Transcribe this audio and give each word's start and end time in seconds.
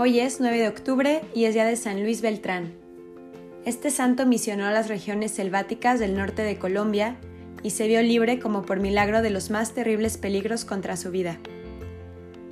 Hoy 0.00 0.20
es 0.20 0.38
9 0.38 0.56
de 0.58 0.68
octubre 0.68 1.22
y 1.34 1.46
es 1.46 1.54
día 1.54 1.64
de 1.64 1.74
San 1.74 2.00
Luis 2.04 2.20
Beltrán. 2.20 2.72
Este 3.64 3.90
santo 3.90 4.26
misionó 4.26 4.64
a 4.64 4.70
las 4.70 4.86
regiones 4.86 5.32
selváticas 5.32 5.98
del 5.98 6.14
norte 6.14 6.42
de 6.42 6.56
Colombia 6.56 7.16
y 7.64 7.70
se 7.70 7.88
vio 7.88 8.00
libre 8.00 8.38
como 8.38 8.62
por 8.62 8.78
milagro 8.78 9.22
de 9.22 9.30
los 9.30 9.50
más 9.50 9.74
terribles 9.74 10.16
peligros 10.16 10.64
contra 10.64 10.96
su 10.96 11.10
vida. 11.10 11.40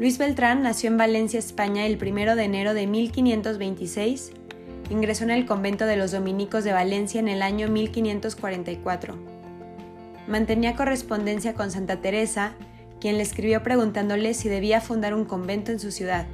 Luis 0.00 0.18
Beltrán 0.18 0.64
nació 0.64 0.90
en 0.90 0.96
Valencia, 0.96 1.38
España, 1.38 1.86
el 1.86 1.96
1 2.02 2.34
de 2.34 2.42
enero 2.42 2.74
de 2.74 2.88
1526. 2.88 4.32
Ingresó 4.90 5.22
en 5.22 5.30
el 5.30 5.46
convento 5.46 5.86
de 5.86 5.96
los 5.96 6.10
dominicos 6.10 6.64
de 6.64 6.72
Valencia 6.72 7.20
en 7.20 7.28
el 7.28 7.42
año 7.42 7.68
1544. 7.68 9.14
Mantenía 10.26 10.74
correspondencia 10.74 11.54
con 11.54 11.70
Santa 11.70 12.00
Teresa, 12.00 12.54
quien 13.00 13.16
le 13.16 13.22
escribió 13.22 13.62
preguntándole 13.62 14.34
si 14.34 14.48
debía 14.48 14.80
fundar 14.80 15.14
un 15.14 15.24
convento 15.24 15.70
en 15.70 15.78
su 15.78 15.92
ciudad. 15.92 16.26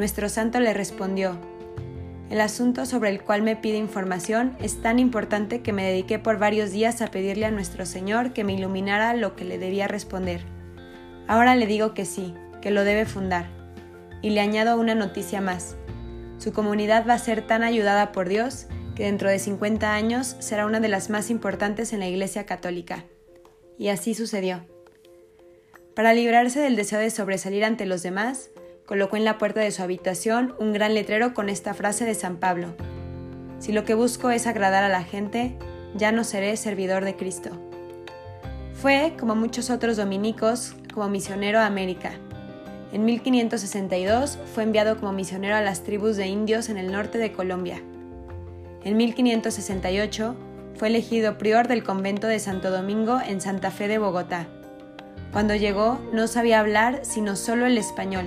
Nuestro 0.00 0.30
santo 0.30 0.60
le 0.60 0.72
respondió, 0.72 1.38
el 2.30 2.40
asunto 2.40 2.86
sobre 2.86 3.10
el 3.10 3.22
cual 3.22 3.42
me 3.42 3.54
pide 3.54 3.76
información 3.76 4.56
es 4.58 4.80
tan 4.80 4.98
importante 4.98 5.60
que 5.60 5.74
me 5.74 5.84
dediqué 5.84 6.18
por 6.18 6.38
varios 6.38 6.70
días 6.70 7.02
a 7.02 7.08
pedirle 7.08 7.44
a 7.44 7.50
nuestro 7.50 7.84
Señor 7.84 8.32
que 8.32 8.42
me 8.42 8.54
iluminara 8.54 9.12
lo 9.12 9.36
que 9.36 9.44
le 9.44 9.58
debía 9.58 9.88
responder. 9.88 10.40
Ahora 11.28 11.54
le 11.54 11.66
digo 11.66 11.92
que 11.92 12.06
sí, 12.06 12.32
que 12.62 12.70
lo 12.70 12.84
debe 12.84 13.04
fundar. 13.04 13.50
Y 14.22 14.30
le 14.30 14.40
añado 14.40 14.80
una 14.80 14.94
noticia 14.94 15.42
más. 15.42 15.76
Su 16.38 16.54
comunidad 16.54 17.06
va 17.06 17.12
a 17.12 17.18
ser 17.18 17.46
tan 17.46 17.62
ayudada 17.62 18.10
por 18.10 18.26
Dios 18.26 18.68
que 18.96 19.04
dentro 19.04 19.28
de 19.28 19.38
50 19.38 19.92
años 19.92 20.34
será 20.38 20.64
una 20.64 20.80
de 20.80 20.88
las 20.88 21.10
más 21.10 21.28
importantes 21.28 21.92
en 21.92 22.00
la 22.00 22.08
Iglesia 22.08 22.46
Católica. 22.46 23.04
Y 23.78 23.88
así 23.88 24.14
sucedió. 24.14 24.64
Para 25.94 26.14
librarse 26.14 26.58
del 26.60 26.76
deseo 26.76 27.00
de 27.00 27.10
sobresalir 27.10 27.66
ante 27.66 27.84
los 27.84 28.02
demás, 28.02 28.50
colocó 28.90 29.16
en 29.16 29.24
la 29.24 29.38
puerta 29.38 29.60
de 29.60 29.70
su 29.70 29.84
habitación 29.84 30.52
un 30.58 30.72
gran 30.72 30.94
letrero 30.94 31.32
con 31.32 31.48
esta 31.48 31.74
frase 31.74 32.04
de 32.04 32.16
San 32.16 32.38
Pablo. 32.38 32.74
Si 33.60 33.70
lo 33.70 33.84
que 33.84 33.94
busco 33.94 34.30
es 34.30 34.48
agradar 34.48 34.82
a 34.82 34.88
la 34.88 35.04
gente, 35.04 35.54
ya 35.94 36.10
no 36.10 36.24
seré 36.24 36.56
servidor 36.56 37.04
de 37.04 37.14
Cristo. 37.14 37.50
Fue, 38.74 39.14
como 39.16 39.36
muchos 39.36 39.70
otros 39.70 39.96
dominicos, 39.96 40.74
como 40.92 41.08
misionero 41.08 41.60
a 41.60 41.66
América. 41.66 42.14
En 42.92 43.04
1562 43.04 44.40
fue 44.52 44.64
enviado 44.64 44.98
como 44.98 45.12
misionero 45.12 45.54
a 45.54 45.60
las 45.60 45.84
tribus 45.84 46.16
de 46.16 46.26
indios 46.26 46.68
en 46.68 46.76
el 46.76 46.90
norte 46.90 47.18
de 47.18 47.30
Colombia. 47.30 47.80
En 48.82 48.96
1568 48.96 50.34
fue 50.74 50.88
elegido 50.88 51.38
prior 51.38 51.68
del 51.68 51.84
convento 51.84 52.26
de 52.26 52.40
Santo 52.40 52.72
Domingo 52.72 53.20
en 53.24 53.40
Santa 53.40 53.70
Fe 53.70 53.86
de 53.86 53.98
Bogotá. 53.98 54.48
Cuando 55.30 55.54
llegó 55.54 56.00
no 56.12 56.26
sabía 56.26 56.58
hablar 56.58 57.02
sino 57.04 57.36
solo 57.36 57.66
el 57.66 57.78
español 57.78 58.26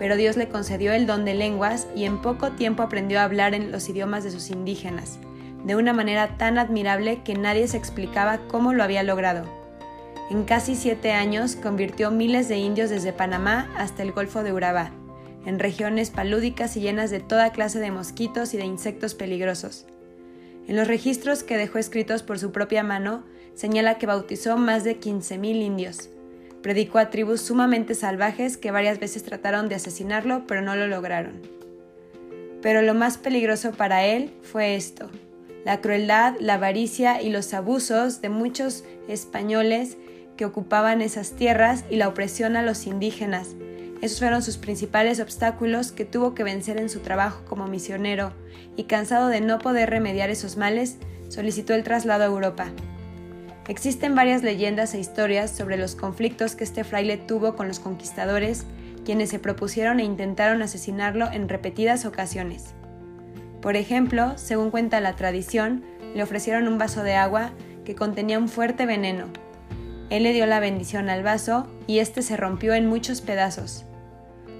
pero 0.00 0.16
Dios 0.16 0.38
le 0.38 0.48
concedió 0.48 0.94
el 0.94 1.06
don 1.06 1.26
de 1.26 1.34
lenguas 1.34 1.86
y 1.94 2.04
en 2.04 2.22
poco 2.22 2.52
tiempo 2.52 2.82
aprendió 2.82 3.20
a 3.20 3.24
hablar 3.24 3.52
en 3.52 3.70
los 3.70 3.86
idiomas 3.90 4.24
de 4.24 4.30
sus 4.30 4.48
indígenas, 4.48 5.18
de 5.66 5.76
una 5.76 5.92
manera 5.92 6.38
tan 6.38 6.56
admirable 6.56 7.22
que 7.22 7.34
nadie 7.34 7.68
se 7.68 7.76
explicaba 7.76 8.38
cómo 8.48 8.72
lo 8.72 8.82
había 8.82 9.02
logrado. 9.02 9.44
En 10.30 10.44
casi 10.44 10.74
siete 10.74 11.12
años 11.12 11.54
convirtió 11.54 12.10
miles 12.10 12.48
de 12.48 12.56
indios 12.56 12.88
desde 12.88 13.12
Panamá 13.12 13.70
hasta 13.76 14.02
el 14.02 14.12
Golfo 14.12 14.42
de 14.42 14.54
Urabá, 14.54 14.90
en 15.44 15.58
regiones 15.58 16.08
palúdicas 16.08 16.78
y 16.78 16.80
llenas 16.80 17.10
de 17.10 17.20
toda 17.20 17.52
clase 17.52 17.78
de 17.78 17.90
mosquitos 17.90 18.54
y 18.54 18.56
de 18.56 18.64
insectos 18.64 19.14
peligrosos. 19.14 19.84
En 20.66 20.76
los 20.76 20.88
registros 20.88 21.42
que 21.42 21.58
dejó 21.58 21.76
escritos 21.76 22.22
por 22.22 22.38
su 22.38 22.52
propia 22.52 22.82
mano, 22.82 23.22
señala 23.54 23.98
que 23.98 24.06
bautizó 24.06 24.56
más 24.56 24.82
de 24.82 24.98
15.000 24.98 25.62
indios, 25.62 26.08
Predicó 26.62 26.98
a 26.98 27.10
tribus 27.10 27.40
sumamente 27.40 27.94
salvajes 27.94 28.56
que 28.56 28.70
varias 28.70 29.00
veces 29.00 29.22
trataron 29.22 29.68
de 29.68 29.76
asesinarlo, 29.76 30.44
pero 30.46 30.60
no 30.60 30.76
lo 30.76 30.86
lograron. 30.86 31.40
Pero 32.60 32.82
lo 32.82 32.94
más 32.94 33.16
peligroso 33.16 33.72
para 33.72 34.04
él 34.04 34.32
fue 34.42 34.76
esto, 34.76 35.08
la 35.64 35.80
crueldad, 35.80 36.34
la 36.40 36.54
avaricia 36.54 37.22
y 37.22 37.30
los 37.30 37.52
abusos 37.54 38.20
de 38.20 38.28
muchos 38.28 38.84
españoles 39.08 39.96
que 40.36 40.44
ocupaban 40.44 41.02
esas 41.02 41.32
tierras 41.32 41.84
y 41.90 41.96
la 41.96 42.08
opresión 42.08 42.56
a 42.56 42.62
los 42.62 42.86
indígenas. 42.86 43.56
Esos 44.00 44.18
fueron 44.18 44.42
sus 44.42 44.56
principales 44.56 45.20
obstáculos 45.20 45.92
que 45.92 46.06
tuvo 46.06 46.34
que 46.34 46.44
vencer 46.44 46.78
en 46.78 46.88
su 46.88 47.00
trabajo 47.00 47.42
como 47.46 47.66
misionero, 47.66 48.32
y 48.76 48.84
cansado 48.84 49.28
de 49.28 49.42
no 49.42 49.58
poder 49.58 49.90
remediar 49.90 50.30
esos 50.30 50.56
males, 50.56 50.96
solicitó 51.28 51.74
el 51.74 51.84
traslado 51.84 52.24
a 52.24 52.28
Europa. 52.28 52.68
Existen 53.70 54.16
varias 54.16 54.42
leyendas 54.42 54.94
e 54.94 54.98
historias 54.98 55.52
sobre 55.52 55.76
los 55.76 55.94
conflictos 55.94 56.56
que 56.56 56.64
este 56.64 56.82
fraile 56.82 57.16
tuvo 57.16 57.54
con 57.54 57.68
los 57.68 57.78
conquistadores, 57.78 58.66
quienes 59.04 59.30
se 59.30 59.38
propusieron 59.38 60.00
e 60.00 60.04
intentaron 60.04 60.60
asesinarlo 60.60 61.30
en 61.30 61.48
repetidas 61.48 62.04
ocasiones. 62.04 62.74
Por 63.62 63.76
ejemplo, 63.76 64.36
según 64.36 64.72
cuenta 64.72 65.00
la 65.00 65.14
tradición, 65.14 65.84
le 66.16 66.24
ofrecieron 66.24 66.66
un 66.66 66.78
vaso 66.78 67.04
de 67.04 67.14
agua 67.14 67.52
que 67.84 67.94
contenía 67.94 68.40
un 68.40 68.48
fuerte 68.48 68.86
veneno. 68.86 69.26
Él 70.10 70.24
le 70.24 70.32
dio 70.32 70.46
la 70.46 70.58
bendición 70.58 71.08
al 71.08 71.22
vaso 71.22 71.68
y 71.86 72.00
este 72.00 72.22
se 72.22 72.36
rompió 72.36 72.74
en 72.74 72.88
muchos 72.88 73.20
pedazos. 73.20 73.84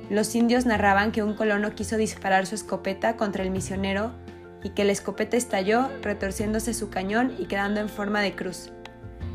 Los 0.09 0.37
indios 0.37 0.67
narraban 0.67 1.11
que 1.11 1.25
un 1.25 1.35
colono 1.35 1.75
quiso 1.75 1.97
disparar 1.97 2.47
su 2.47 2.55
escopeta 2.55 3.17
contra 3.17 3.43
el 3.43 3.51
misionero 3.51 4.13
y 4.63 4.71
que 4.71 4.85
la 4.85 4.93
escopeta 4.93 5.37
estalló 5.37 5.89
retorciéndose 6.01 6.75
su 6.75 6.91
cañón 6.91 7.35
y 7.41 7.47
quedando 7.47 7.81
en 7.81 7.89
forma 7.89 8.21
de 8.21 8.37
cruz. 8.37 8.71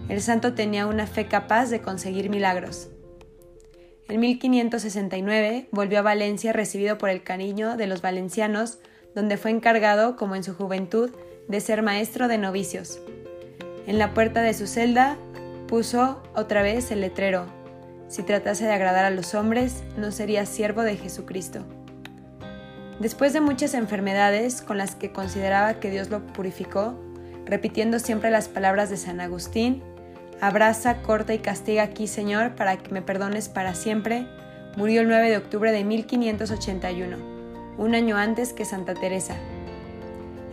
El 0.09 0.21
santo 0.21 0.53
tenía 0.53 0.87
una 0.87 1.07
fe 1.07 1.27
capaz 1.27 1.69
de 1.69 1.81
conseguir 1.81 2.29
milagros. 2.29 2.89
En 4.07 4.19
1569 4.19 5.67
volvió 5.71 5.99
a 5.99 6.03
Valencia 6.03 6.53
recibido 6.53 6.97
por 6.97 7.09
el 7.09 7.23
cariño 7.23 7.75
de 7.75 7.87
los 7.87 8.01
valencianos, 8.01 8.77
donde 9.15 9.37
fue 9.37 9.51
encargado, 9.51 10.15
como 10.15 10.35
en 10.35 10.43
su 10.43 10.53
juventud, 10.53 11.11
de 11.47 11.59
ser 11.59 11.81
maestro 11.81 12.27
de 12.27 12.37
novicios. 12.37 12.99
En 13.87 13.97
la 13.97 14.13
puerta 14.13 14.41
de 14.41 14.53
su 14.53 14.67
celda 14.67 15.17
puso 15.67 16.21
otra 16.35 16.61
vez 16.61 16.91
el 16.91 17.01
letrero, 17.01 17.47
si 18.07 18.23
tratase 18.23 18.65
de 18.65 18.71
agradar 18.71 19.05
a 19.05 19.09
los 19.09 19.33
hombres, 19.33 19.83
no 19.97 20.11
sería 20.11 20.45
siervo 20.45 20.83
de 20.83 20.95
Jesucristo. 20.95 21.65
Después 22.99 23.33
de 23.33 23.41
muchas 23.41 23.73
enfermedades 23.73 24.61
con 24.61 24.77
las 24.77 24.95
que 24.95 25.11
consideraba 25.11 25.79
que 25.79 25.89
Dios 25.89 26.09
lo 26.09 26.25
purificó, 26.27 26.97
repitiendo 27.45 27.99
siempre 27.99 28.31
las 28.31 28.47
palabras 28.47 28.89
de 28.89 28.97
San 28.97 29.19
Agustín, 29.19 29.83
Abraza, 30.41 31.01
corta 31.01 31.33
y 31.33 31.39
castiga 31.39 31.83
aquí, 31.83 32.07
Señor, 32.07 32.55
para 32.55 32.77
que 32.77 32.91
me 32.91 33.01
perdones 33.01 33.49
para 33.49 33.73
siempre. 33.73 34.27
Murió 34.75 35.01
el 35.01 35.07
9 35.07 35.29
de 35.29 35.37
octubre 35.37 35.71
de 35.71 35.83
1581, 35.83 37.17
un 37.77 37.95
año 37.95 38.17
antes 38.17 38.51
que 38.51 38.65
Santa 38.65 38.93
Teresa. 38.93 39.35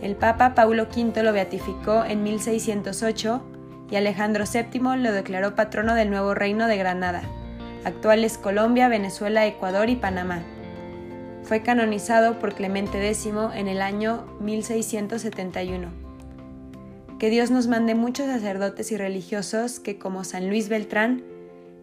El 0.01 0.15
Papa 0.15 0.55
Paulo 0.55 0.83
V 0.83 1.23
lo 1.23 1.33
beatificó 1.33 2.05
en 2.05 2.23
1608 2.23 3.41
y 3.91 3.95
Alejandro 3.95 4.45
VII 4.51 4.97
lo 4.97 5.11
declaró 5.11 5.55
patrono 5.55 5.95
del 5.95 6.09
nuevo 6.09 6.33
reino 6.33 6.67
de 6.67 6.77
Granada, 6.77 7.23
actuales 7.83 8.37
Colombia, 8.37 8.87
Venezuela, 8.87 9.45
Ecuador 9.45 9.89
y 9.89 9.97
Panamá. 9.97 10.41
Fue 11.43 11.61
canonizado 11.61 12.39
por 12.39 12.53
Clemente 12.55 13.05
X 13.09 13.29
en 13.53 13.67
el 13.67 13.81
año 13.81 14.25
1671. 14.39 16.02
Que 17.23 17.29
Dios 17.29 17.51
nos 17.51 17.67
mande 17.67 17.95
muchos 17.95 18.25
sacerdotes 18.25 18.91
y 18.91 18.97
religiosos 18.97 19.79
que, 19.79 19.97
como 19.97 20.25
San 20.25 20.49
Luis 20.49 20.67
Beltrán, 20.67 21.23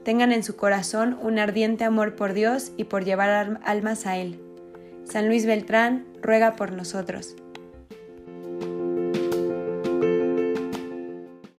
tengan 0.04 0.32
en 0.32 0.42
su 0.42 0.54
corazón 0.54 1.18
un 1.22 1.38
ardiente 1.38 1.84
amor 1.84 2.14
por 2.14 2.34
Dios 2.34 2.72
y 2.76 2.84
por 2.84 3.06
llevar 3.06 3.58
almas 3.64 4.04
a 4.04 4.18
Él. 4.18 4.38
San 5.04 5.28
Luis 5.28 5.46
Beltrán 5.46 6.04
ruega 6.20 6.56
por 6.56 6.72
nosotros. 6.72 7.36